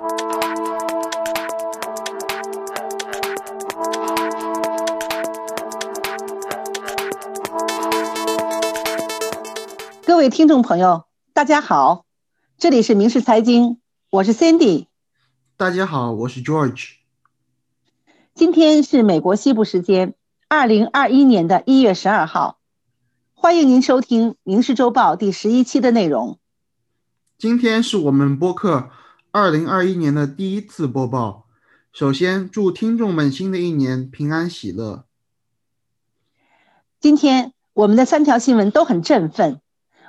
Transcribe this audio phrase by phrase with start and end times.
[0.00, 0.06] 各
[10.16, 12.06] 位听众朋友，大家好，
[12.56, 13.78] 这里是民事财经，
[14.08, 14.86] 我是 Cindy。
[15.58, 16.92] 大家好，我是 George。
[18.34, 20.14] 今天是美国西部时间
[20.48, 22.58] 二零二一年的一月十二号，
[23.34, 26.38] 欢迎您收听《民事周报》第十一期的内容。
[27.36, 28.88] 今天是我们播客
[29.32, 31.46] 二零二一年的第一次播报。
[31.92, 35.04] 首先，祝听众们新的一年平安喜乐。
[36.98, 39.60] 今天我们的三条新闻都很振奋。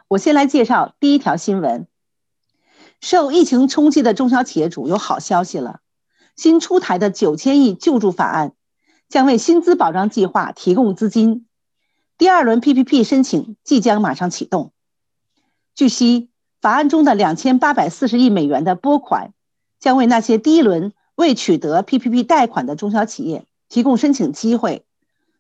[0.08, 1.86] 我先来介绍第一条新闻：
[3.00, 5.82] 受疫情冲击的中小企业主有好消息了。
[6.36, 8.54] 新出台的九千亿救助法案
[9.08, 11.46] 将为薪资保障计划提供资金，
[12.18, 14.74] 第二轮 PPP 申请即将马上启动。
[15.76, 16.31] 据悉，
[16.62, 19.34] 法案中的两千八百四十亿美元的拨款，
[19.80, 24.86] 将为那些第一轮未取得 PPP 贷款的中小企业提供申请机会，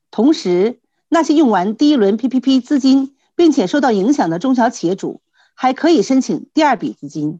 [0.10, 3.16] 同时，那些用完第一轮 PPP 资金。
[3.34, 5.22] 并且受到影响的中小企业主
[5.56, 7.40] 还可以申请第二笔资金。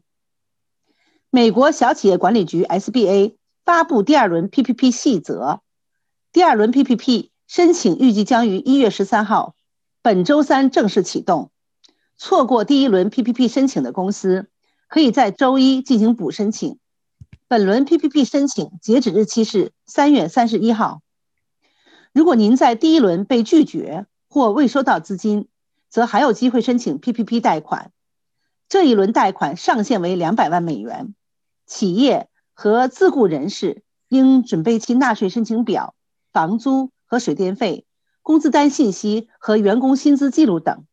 [1.30, 5.60] 美国小企业管理局 SBA 发布第二轮 PPP 细则，
[6.32, 9.54] 第二轮 PPP 申请预计将于一月十三号，
[10.02, 11.51] 本周三正式启动。
[12.24, 14.46] 错过第一轮 PPP 申请的公司，
[14.86, 16.78] 可以在周一进行补申请。
[17.48, 21.02] 本轮 PPP 申请截止日期是三月三十一号。
[22.12, 25.48] 如果您在第一轮被拒绝或未收到资金，
[25.88, 27.90] 则还有机会申请 PPP 贷款，
[28.68, 31.16] 这一轮贷款上限为两百万美元。
[31.66, 35.96] 企业和自雇人士应准备其纳税申请表、
[36.32, 37.84] 房租和水电费、
[38.22, 40.84] 工资单信息和员工薪资记录等。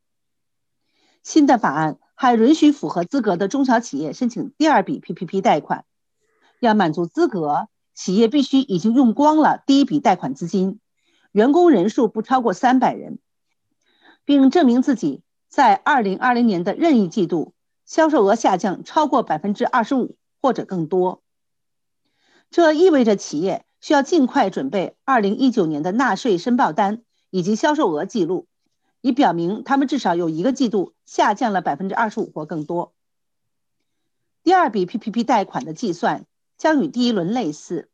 [1.30, 5.86] 新的法案还允许符合资格的中小企业申请第二笔 PPP 贷款。
[6.60, 10.80] 要满足资格，企业必须已经用光了第一笔贷款资金，
[11.32, 13.20] 员工人数不超过三百人。
[14.26, 17.54] 并证明自己在二零二零年的任意季度
[17.86, 21.22] 销售额下降超过百分之二十五或者更多。
[22.50, 28.48] 这意味着企业需要尽快准备二零一九年的纳税申报单以及销售额记录，
[29.02, 32.94] 以表明他们至少有一个季度下降了百分之二十五或更多。
[34.44, 37.90] 第二笔 PPP 贷款的计算将与第一轮类似，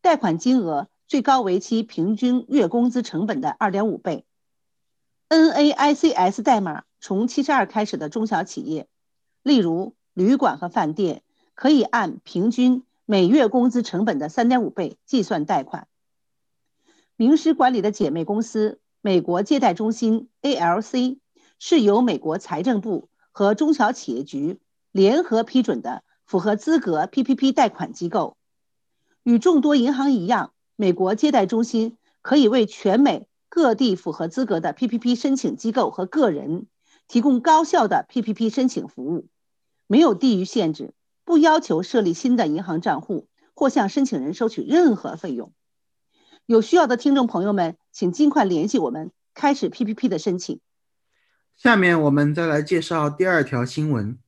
[0.00, 4.24] 贷款金额最高为其平均月工资成本的二点五倍。
[5.28, 8.88] NAICS 代码从七十二开始的中小企业，
[9.42, 11.22] 例如旅馆和饭店，
[11.54, 15.86] 可以按平均每月工资成本的三点五倍计算贷款。
[17.16, 21.18] 名师管理的姐妹公司美国借贷中心 ALC
[21.58, 24.58] 是由美国财政部和中小企业局
[24.92, 28.36] 联合批准的符合资格 PPP 贷款机构。
[29.22, 33.26] 与众多银行一样，美国借贷中心可以为全美。
[33.48, 36.66] 各地符合资格的 PPP 申请机构和个人
[37.06, 39.28] 提供高效的 PPP 申请服务，
[39.86, 40.92] 没有地域限制，
[41.24, 45.52] 不要求设立新的银行账户或向申请人收取任何费用。
[46.46, 50.58] 有需要的听众朋友们，请尽快联系我们，开始 PPP 的申请。
[51.56, 54.18] 下面我们再来介绍第二条新闻：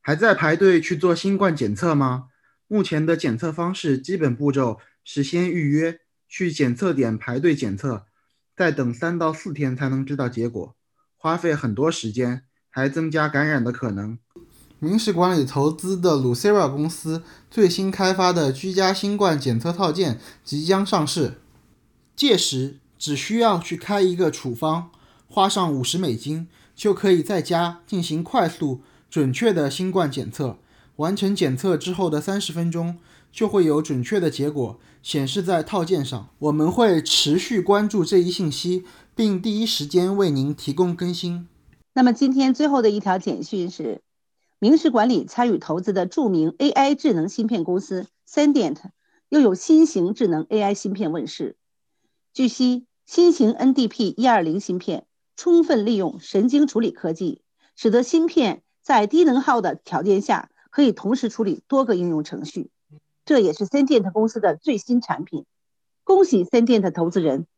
[0.00, 2.26] 还在排队去做新冠检测吗？
[2.66, 8.06] 目前的检测方式基本步骤是先预约，去检测点排队检测。
[8.54, 10.74] 再等三到四天才能知道结果，
[11.16, 14.18] 花费很多时间，还增加感染的可能。
[14.78, 21.34] 明石管理投资的 Lucera 公司最新开发的居家新冠检测套件即将上市，
[22.16, 24.90] 届时只需要去开一个处方，
[25.28, 30.58] 花上五十美金，就可以在家进行快速、准确的新冠检测。
[30.96, 32.98] 完成检测之后的三十分钟，
[33.32, 34.78] 就会有准确的结果。
[35.02, 38.84] 显示在套件上，我们会持续关注这一信息，
[39.16, 41.48] 并第一时间为您提供更新。
[41.94, 44.00] 那么今天最后的一条简讯是：
[44.60, 48.76] 明石管理参与投资的著名 AI 智能芯片公司 Sandient
[49.28, 51.56] 又有新型智能 AI 芯片问世。
[52.32, 55.06] 据悉，新型 NDP 一二零芯片
[55.42, 57.42] 充分利用神经处理科技，
[57.74, 62.70] 使得芯片在低能耗的条件下可以同时处理多个应用程序。
[63.24, 65.44] 这也是森电特公司的最新产品，
[66.04, 67.48] 恭喜森电特投资人。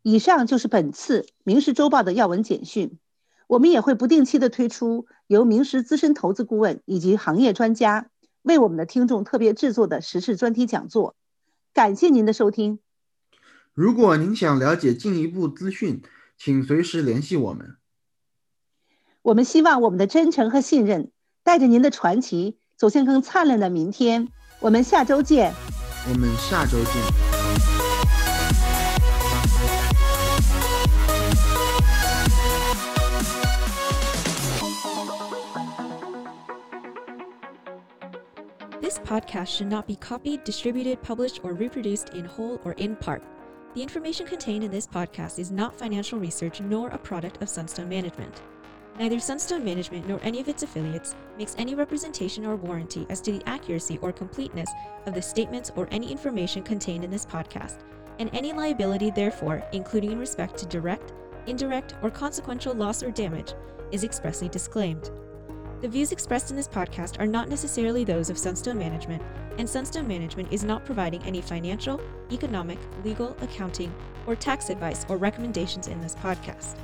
[0.00, 2.98] 以上就是本次《明石周报》的要闻简讯。
[3.46, 8.08] 我们也会不定期的推出由明石资深投资顾问以及行业专家
[8.40, 11.14] 为我们的听众特别制作的时事专题讲座。
[11.74, 12.78] 感谢您的收听。
[13.74, 16.00] 如果您想了解进一步资讯，
[16.38, 17.76] 请随时联系我们。
[19.22, 21.10] 我们希望我们的真诚和信任
[21.42, 24.28] 带着您的传奇走向更灿烂的明天。
[24.60, 25.52] 我们下周见。
[26.08, 27.26] 我们下周见。
[38.80, 43.20] This podcast should not be copied, distributed, published, or reproduced in whole or in part.
[43.76, 47.90] The information contained in this podcast is not financial research nor a product of Sunstone
[47.90, 48.40] Management.
[48.98, 53.32] Neither Sunstone Management nor any of its affiliates makes any representation or warranty as to
[53.32, 54.70] the accuracy or completeness
[55.04, 57.80] of the statements or any information contained in this podcast,
[58.18, 61.12] and any liability, therefore, including in respect to direct,
[61.46, 63.52] indirect, or consequential loss or damage,
[63.92, 65.10] is expressly disclaimed.
[65.82, 69.22] The views expressed in this podcast are not necessarily those of Sunstone Management,
[69.58, 72.00] and Sunstone Management is not providing any financial,
[72.32, 73.94] economic, legal, accounting,
[74.26, 76.76] or tax advice or recommendations in this podcast.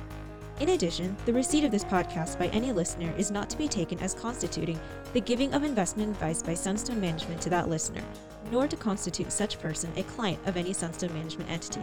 [0.59, 3.97] In addition, the receipt of this podcast by any listener is not to be taken
[3.99, 4.79] as constituting
[5.13, 8.03] the giving of investment advice by Sunstone Management to that listener,
[8.51, 11.81] nor to constitute such person a client of any Sunstone Management entity.